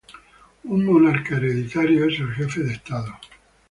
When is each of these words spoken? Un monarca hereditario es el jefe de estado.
Un 0.63 0.83
monarca 0.83 1.37
hereditario 1.37 2.07
es 2.09 2.19
el 2.19 2.33
jefe 2.33 2.63
de 2.63 2.73
estado. 2.73 3.19